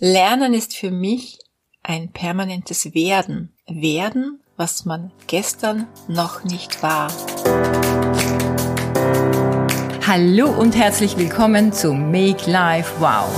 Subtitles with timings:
[0.00, 1.40] Lernen ist für mich
[1.82, 3.52] ein permanentes Werden.
[3.66, 7.10] Werden, was man gestern noch nicht war.
[10.06, 13.28] Hallo und herzlich willkommen zu Make Life Wow.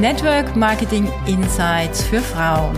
[0.00, 2.74] Network Marketing Insights für Frauen.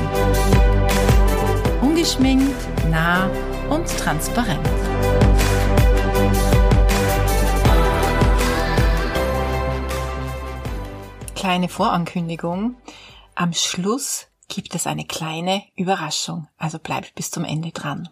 [1.82, 3.30] Ungeschminkt, nah
[3.70, 4.66] und transparent.
[11.38, 12.74] Kleine Vorankündigung.
[13.36, 18.08] Am Schluss gibt es eine kleine Überraschung, also bleibt bis zum Ende dran.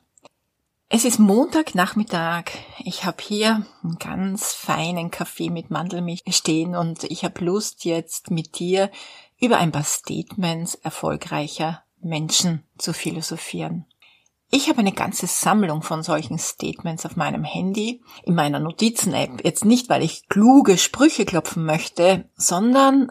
[0.88, 2.52] Es ist Montagnachmittag.
[2.84, 8.30] Ich habe hier einen ganz feinen Kaffee mit Mandelmilch stehen und ich habe Lust jetzt
[8.30, 8.92] mit dir
[9.40, 13.86] über ein paar Statements erfolgreicher Menschen zu philosophieren.
[14.50, 19.44] Ich habe eine ganze Sammlung von solchen Statements auf meinem Handy, in meiner Notizen-App.
[19.44, 23.10] Jetzt nicht, weil ich kluge Sprüche klopfen möchte, sondern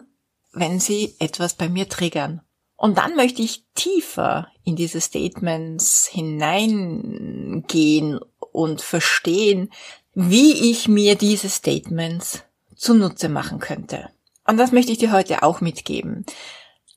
[0.56, 2.40] wenn sie etwas bei mir triggern.
[2.76, 8.20] Und dann möchte ich tiefer in diese Statements hineingehen
[8.52, 9.70] und verstehen,
[10.14, 12.42] wie ich mir diese Statements
[12.74, 14.08] zunutze machen könnte.
[14.46, 16.26] Und das möchte ich dir heute auch mitgeben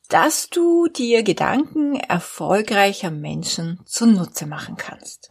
[0.10, 5.30] dass du dir Gedanken erfolgreicher Menschen zunutze machen kannst.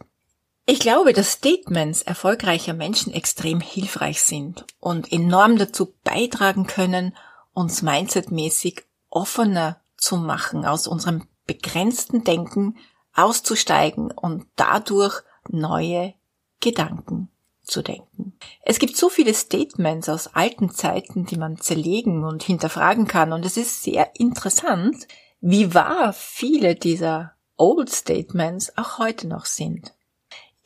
[0.65, 7.15] Ich glaube, dass Statements erfolgreicher Menschen extrem hilfreich sind und enorm dazu beitragen können,
[7.59, 12.77] uns mindsetmäßig offener zu machen, aus unserem begrenzten Denken
[13.13, 16.13] auszusteigen und dadurch neue
[16.61, 17.29] Gedanken
[17.63, 18.37] zu denken.
[18.63, 23.45] Es gibt so viele Statements aus alten Zeiten, die man zerlegen und hinterfragen kann und
[23.45, 25.07] es ist sehr interessant,
[25.41, 29.93] wie wahr viele dieser Old Statements auch heute noch sind.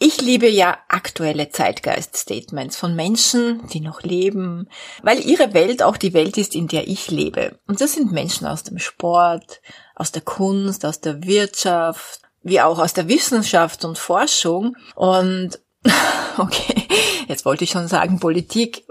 [0.05, 4.67] Ich liebe ja aktuelle Zeitgeist-Statements von Menschen, die noch leben,
[5.01, 7.57] weil ihre Welt auch die Welt ist, in der ich lebe.
[7.67, 9.61] Und das sind Menschen aus dem Sport,
[9.95, 14.75] aus der Kunst, aus der Wirtschaft, wie auch aus der Wissenschaft und Forschung.
[14.95, 15.61] Und
[16.37, 16.85] okay,
[17.29, 18.85] jetzt wollte ich schon sagen Politik.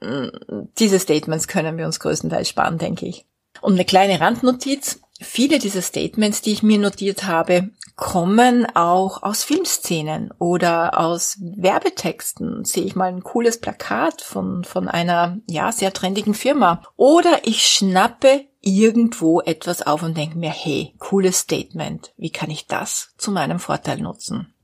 [0.00, 0.32] Hm,
[0.78, 3.26] diese Statements können wir uns größtenteils sparen, denke ich.
[3.60, 5.00] Und eine kleine Randnotiz.
[5.20, 12.64] Viele dieser Statements, die ich mir notiert habe, kommen auch aus Filmszenen oder aus Werbetexten.
[12.64, 16.82] Sehe ich mal ein cooles Plakat von, von einer, ja, sehr trendigen Firma.
[16.96, 22.12] Oder ich schnappe irgendwo etwas auf und denke mir, hey, cooles Statement.
[22.16, 24.54] Wie kann ich das zu meinem Vorteil nutzen?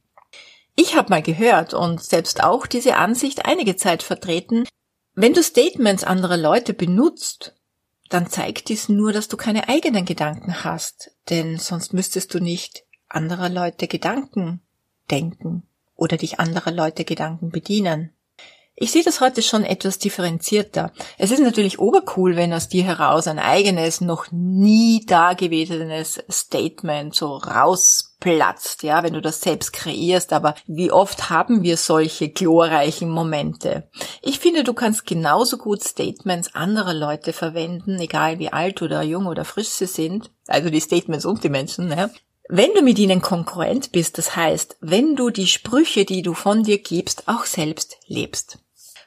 [0.75, 4.65] Ich habe mal gehört und selbst auch diese Ansicht einige Zeit vertreten,
[5.15, 7.55] wenn du Statements anderer Leute benutzt,
[8.09, 12.85] dann zeigt dies nur, dass du keine eigenen Gedanken hast, denn sonst müsstest du nicht
[13.11, 14.61] anderer Leute Gedanken
[15.11, 15.65] denken
[15.97, 18.13] oder dich anderer Leute Gedanken bedienen.
[18.83, 20.91] Ich sehe das heute schon etwas differenzierter.
[21.19, 27.37] Es ist natürlich obercool, wenn aus dir heraus ein eigenes, noch nie dagewesenes Statement so
[27.37, 33.91] rausplatzt, ja, wenn du das selbst kreierst, aber wie oft haben wir solche glorreichen Momente?
[34.23, 39.27] Ich finde, du kannst genauso gut Statements anderer Leute verwenden, egal wie alt oder jung
[39.27, 42.09] oder frisch sie sind, also die Statements und die Menschen, ja,
[42.53, 46.65] wenn du mit ihnen konkurrent bist, das heißt, wenn du die Sprüche, die du von
[46.65, 48.59] dir gibst, auch selbst lebst.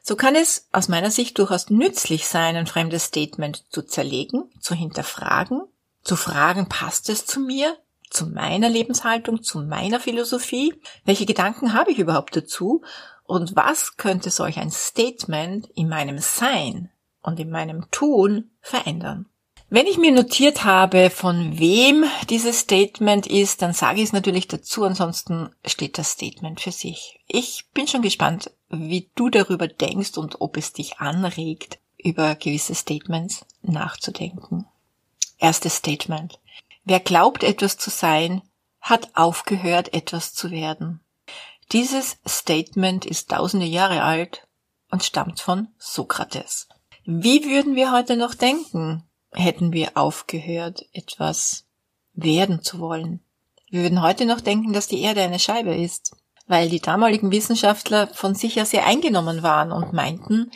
[0.01, 4.75] So kann es aus meiner Sicht durchaus nützlich sein, ein fremdes Statement zu zerlegen, zu
[4.75, 5.61] hinterfragen,
[6.03, 7.77] zu fragen, passt es zu mir,
[8.09, 10.73] zu meiner Lebenshaltung, zu meiner Philosophie?
[11.03, 12.81] Welche Gedanken habe ich überhaupt dazu?
[13.25, 19.25] Und was könnte solch ein Statement in meinem Sein und in meinem Tun verändern?
[19.69, 24.47] Wenn ich mir notiert habe, von wem dieses Statement ist, dann sage ich es natürlich
[24.47, 27.19] dazu, ansonsten steht das Statement für sich.
[27.27, 32.75] Ich bin schon gespannt, wie du darüber denkst und ob es dich anregt, über gewisse
[32.75, 34.67] Statements nachzudenken.
[35.39, 36.39] Erstes Statement.
[36.83, 38.41] Wer glaubt etwas zu sein,
[38.81, 40.99] hat aufgehört etwas zu werden.
[41.71, 44.47] Dieses Statement ist tausende Jahre alt
[44.91, 46.67] und stammt von Sokrates.
[47.05, 49.03] Wie würden wir heute noch denken?
[49.33, 51.65] Hätten wir aufgehört, etwas
[52.13, 53.21] werden zu wollen.
[53.69, 56.15] Wir würden heute noch denken, dass die Erde eine Scheibe ist,
[56.47, 60.51] weil die damaligen Wissenschaftler von sich ja sehr eingenommen waren und meinten,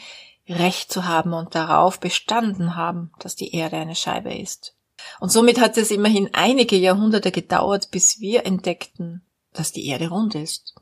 [0.50, 4.76] Recht zu haben und darauf bestanden haben, dass die Erde eine Scheibe ist.
[5.20, 9.24] Und somit hat es immerhin einige Jahrhunderte gedauert, bis wir entdeckten,
[9.54, 10.76] dass die Erde rund ist.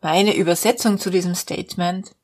[0.00, 2.15] Meine Übersetzung zu diesem Statement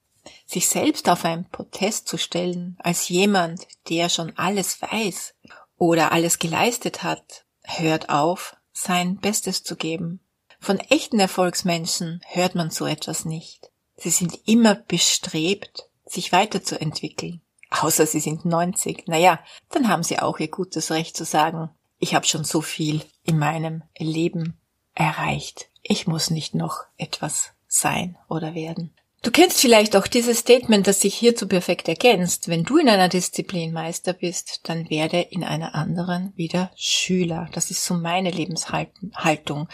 [0.52, 5.34] sich selbst auf ein Protest zu stellen als jemand, der schon alles weiß
[5.76, 10.20] oder alles geleistet hat, hört auf, sein Bestes zu geben.
[10.60, 13.70] Von echten Erfolgsmenschen hört man so etwas nicht.
[13.96, 17.42] Sie sind immer bestrebt, sich weiterzuentwickeln,
[17.80, 19.08] Außer sie sind 90.
[19.08, 19.40] Naja,
[19.70, 23.38] dann haben sie auch ihr gutes Recht zu sagen, ich habe schon so viel in
[23.38, 24.60] meinem Leben
[24.94, 25.70] erreicht.
[25.82, 28.94] Ich muss nicht noch etwas sein oder werden.
[29.22, 32.48] Du kennst vielleicht auch dieses Statement, das sich hierzu perfekt ergänzt.
[32.48, 37.48] Wenn du in einer Disziplin Meister bist, dann werde in einer anderen wieder Schüler.
[37.52, 39.68] Das ist so meine Lebenshaltung.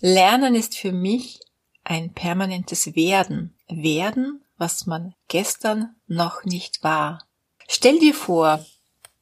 [0.00, 1.40] Lernen ist für mich
[1.84, 3.56] ein permanentes Werden.
[3.66, 7.24] Werden, was man gestern noch nicht war.
[7.68, 8.62] Stell dir vor,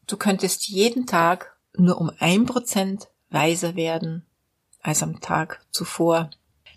[0.08, 4.26] du könntest jeden Tag nur um ein Prozent weiser werden
[4.82, 6.30] als am Tag zuvor.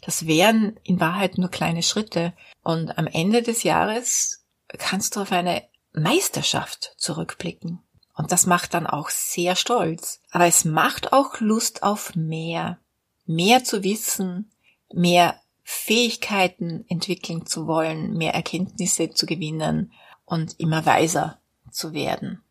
[0.05, 2.33] Das wären in Wahrheit nur kleine Schritte.
[2.61, 5.63] Und am Ende des Jahres kannst du auf eine
[5.93, 7.79] Meisterschaft zurückblicken.
[8.15, 10.21] Und das macht dann auch sehr stolz.
[10.31, 12.79] Aber es macht auch Lust auf mehr.
[13.25, 14.51] Mehr zu wissen,
[14.91, 19.93] mehr Fähigkeiten entwickeln zu wollen, mehr Erkenntnisse zu gewinnen
[20.25, 21.39] und immer weiser
[21.71, 22.43] zu werden.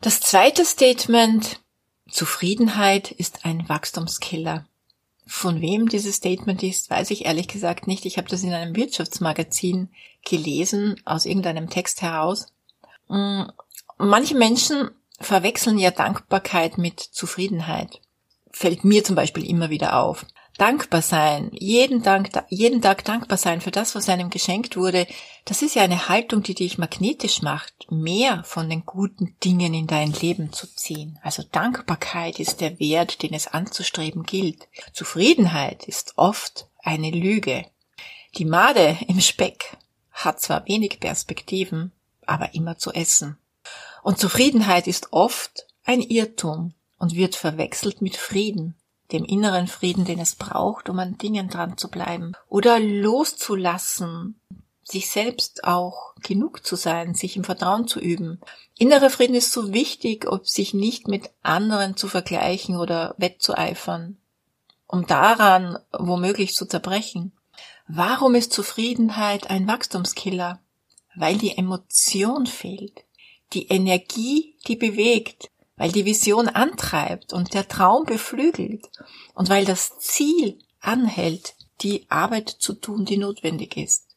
[0.00, 1.60] Das zweite Statement,
[2.08, 4.67] Zufriedenheit ist ein Wachstumskiller.
[5.30, 8.06] Von wem dieses Statement ist, weiß ich ehrlich gesagt nicht.
[8.06, 9.90] Ich habe das in einem Wirtschaftsmagazin
[10.24, 12.46] gelesen, aus irgendeinem Text heraus.
[13.08, 13.42] Mm,
[13.98, 14.90] manche Menschen
[15.20, 18.00] verwechseln ja Dankbarkeit mit Zufriedenheit.
[18.52, 20.24] Fällt mir zum Beispiel immer wieder auf
[20.58, 25.06] dankbar sein, jeden Tag, jeden Tag dankbar sein für das, was einem geschenkt wurde,
[25.44, 29.86] das ist ja eine Haltung, die dich magnetisch macht, mehr von den guten Dingen in
[29.86, 31.18] dein Leben zu ziehen.
[31.22, 34.68] Also Dankbarkeit ist der Wert, den es anzustreben gilt.
[34.92, 37.64] Zufriedenheit ist oft eine Lüge.
[38.36, 39.76] Die Made im Speck
[40.12, 41.92] hat zwar wenig Perspektiven,
[42.26, 43.38] aber immer zu essen.
[44.02, 48.77] Und Zufriedenheit ist oft ein Irrtum und wird verwechselt mit Frieden
[49.12, 54.40] dem inneren Frieden, den es braucht, um an Dingen dran zu bleiben oder loszulassen,
[54.82, 58.40] sich selbst auch genug zu sein, sich im Vertrauen zu üben.
[58.78, 64.16] Innerer Frieden ist so wichtig, ob sich nicht mit anderen zu vergleichen oder wettzueifern,
[64.86, 67.32] um daran womöglich zu zerbrechen.
[67.86, 70.60] Warum ist Zufriedenheit ein Wachstumskiller?
[71.14, 73.04] Weil die Emotion fehlt,
[73.52, 78.90] die Energie, die bewegt, weil die Vision antreibt und der Traum beflügelt
[79.34, 84.16] und weil das Ziel anhält, die Arbeit zu tun, die notwendig ist.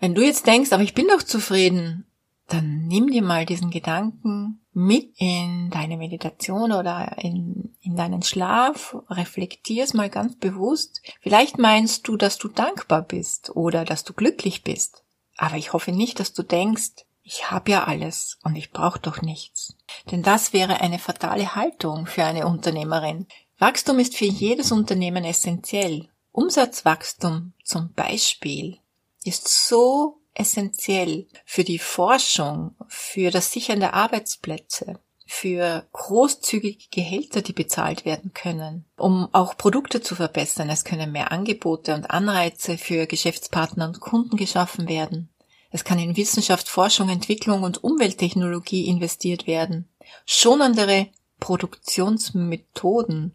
[0.00, 2.04] Wenn du jetzt denkst, aber ich bin doch zufrieden,
[2.48, 8.96] dann nimm dir mal diesen Gedanken mit in deine Meditation oder in, in deinen Schlaf,
[9.10, 11.02] reflektier es mal ganz bewusst.
[11.20, 15.02] Vielleicht meinst du, dass du dankbar bist oder dass du glücklich bist.
[15.36, 19.20] Aber ich hoffe nicht, dass du denkst, ich habe ja alles und ich brauche doch
[19.20, 19.76] nichts.
[20.10, 23.26] Denn das wäre eine fatale Haltung für eine Unternehmerin.
[23.58, 26.08] Wachstum ist für jedes Unternehmen essentiell.
[26.32, 28.78] Umsatzwachstum zum Beispiel
[29.24, 37.52] ist so essentiell für die Forschung, für das Sichern der Arbeitsplätze, für großzügige Gehälter, die
[37.52, 40.70] bezahlt werden können, um auch Produkte zu verbessern.
[40.70, 45.28] Es können mehr Angebote und Anreize für Geschäftspartner und Kunden geschaffen werden.
[45.70, 49.88] Es kann in Wissenschaft, Forschung, Entwicklung und Umwelttechnologie investiert werden.
[50.24, 51.08] Schonendere
[51.40, 53.34] Produktionsmethoden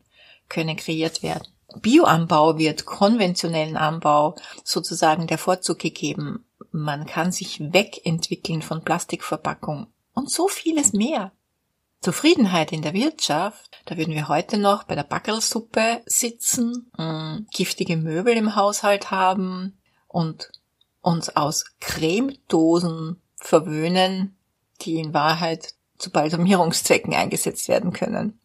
[0.50, 1.48] können kreiert werden.
[1.82, 6.46] Bioanbau wird konventionellen Anbau sozusagen der Vorzug gegeben.
[6.72, 11.32] Man kann sich wegentwickeln von Plastikverpackung und so vieles mehr.
[12.02, 16.92] Zufriedenheit in der Wirtschaft, da würden wir heute noch bei der Backelsuppe sitzen,
[17.54, 20.52] giftige Möbel im Haushalt haben und
[21.04, 24.36] uns aus Cremedosen verwöhnen,
[24.82, 28.40] die in Wahrheit zu Balsamierungszwecken eingesetzt werden können.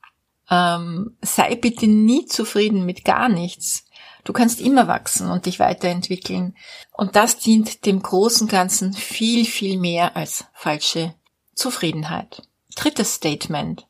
[0.51, 3.85] Ähm, sei bitte nie zufrieden mit gar nichts.
[4.25, 6.57] Du kannst immer wachsen und dich weiterentwickeln.
[6.93, 11.15] Und das dient dem großen Ganzen viel, viel mehr als falsche
[11.55, 12.43] Zufriedenheit.
[12.75, 13.87] Drittes Statement.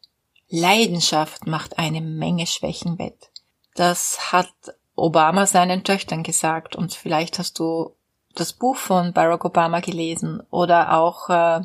[0.48, 3.30] Leidenschaft macht eine Menge Schwächen wett.
[3.74, 4.52] Das hat
[4.94, 7.94] Obama seinen Töchtern gesagt und vielleicht hast du
[8.34, 11.60] das Buch von Barack Obama gelesen oder auch äh,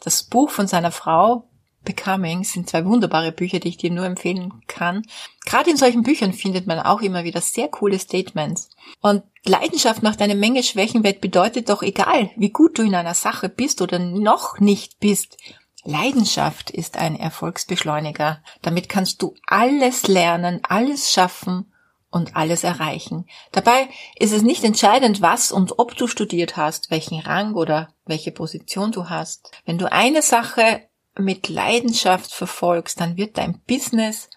[0.00, 1.44] das Buch von seiner Frau
[1.86, 5.06] Becoming sind zwei wunderbare Bücher, die ich dir nur empfehlen kann.
[5.46, 8.68] Gerade in solchen Büchern findet man auch immer wieder sehr coole Statements.
[9.00, 13.14] Und Leidenschaft macht eine Menge Schwächen wett bedeutet doch egal, wie gut du in einer
[13.14, 15.38] Sache bist oder noch nicht bist.
[15.84, 18.42] Leidenschaft ist ein Erfolgsbeschleuniger.
[18.60, 21.72] Damit kannst du alles lernen, alles schaffen
[22.16, 23.26] und alles erreichen.
[23.52, 28.32] Dabei ist es nicht entscheidend, was und ob du studiert hast, welchen Rang oder welche
[28.32, 29.50] Position du hast.
[29.66, 30.80] Wenn du eine Sache
[31.18, 34.30] mit Leidenschaft verfolgst, dann wird dein Business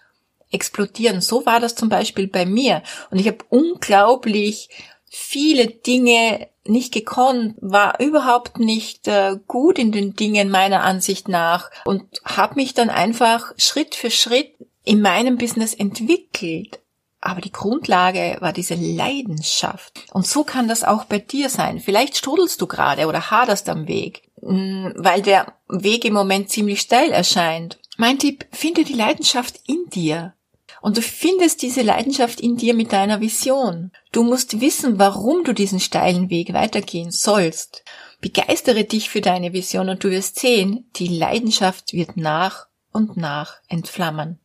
[0.50, 1.20] explodieren.
[1.20, 2.82] So war das zum Beispiel bei mir.
[3.10, 4.68] Und ich habe unglaublich
[5.08, 11.70] viele Dinge nicht gekonnt, war überhaupt nicht äh, gut in den Dingen meiner Ansicht nach
[11.84, 16.80] und habe mich dann einfach Schritt für Schritt in meinem Business entwickelt.
[17.20, 20.04] Aber die Grundlage war diese Leidenschaft.
[20.12, 21.78] Und so kann das auch bei dir sein.
[21.78, 26.80] Vielleicht strudelst du gerade oder haderst am Weg, mm, weil der Weg im Moment ziemlich
[26.80, 27.78] steil erscheint.
[27.98, 30.32] Mein Tipp, finde die Leidenschaft in dir.
[30.80, 33.92] Und du findest diese Leidenschaft in dir mit deiner Vision.
[34.12, 37.84] Du musst wissen, warum du diesen steilen Weg weitergehen sollst.
[38.22, 43.56] Begeistere dich für deine Vision und du wirst sehen, die Leidenschaft wird nach und nach
[43.68, 44.38] entflammen.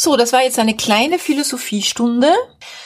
[0.00, 2.32] So, das war jetzt eine kleine Philosophiestunde.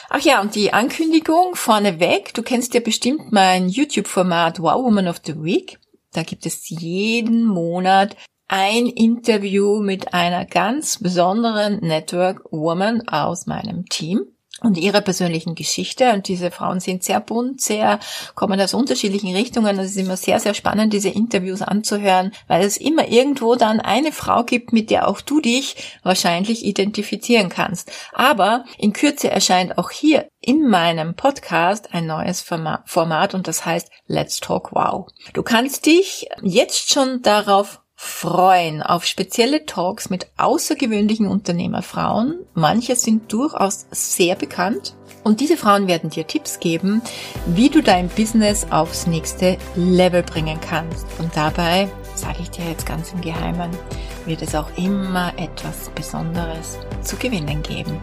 [0.09, 2.33] Ach ja, und die Ankündigung vorneweg.
[2.33, 5.79] Du kennst ja bestimmt mein YouTube-Format Wow Woman of the Week.
[6.11, 8.15] Da gibt es jeden Monat
[8.47, 14.32] ein Interview mit einer ganz besonderen Network Woman aus meinem Team
[14.63, 16.11] und ihrer persönlichen Geschichte.
[16.13, 17.99] Und diese Frauen sind sehr bunt, sehr,
[18.33, 19.77] kommen aus unterschiedlichen Richtungen.
[19.77, 24.11] Es ist immer sehr, sehr spannend, diese Interviews anzuhören, weil es immer irgendwo dann eine
[24.11, 27.91] Frau gibt, mit der auch du dich wahrscheinlich identifizieren kannst.
[28.13, 33.89] Aber in Kürze erscheint auch hier in meinem Podcast ein neues Format und das heißt
[34.07, 35.07] Let's Talk Wow.
[35.33, 42.35] Du kannst dich jetzt schon darauf freuen auf spezielle Talks mit außergewöhnlichen Unternehmerfrauen.
[42.53, 44.95] Manche sind durchaus sehr bekannt.
[45.23, 47.01] Und diese Frauen werden dir Tipps geben,
[47.47, 51.07] wie du dein Business aufs nächste Level bringen kannst.
[51.17, 53.71] Und dabei, sage ich dir jetzt ganz im Geheimen,
[54.25, 58.01] wird es auch immer etwas Besonderes zu gewinnen geben.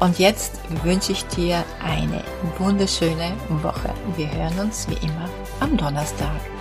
[0.00, 2.22] Und jetzt wünsche ich dir eine
[2.58, 3.32] wunderschöne
[3.62, 3.90] Woche.
[4.16, 5.28] Wir hören uns wie immer
[5.60, 6.53] am Donnerstag.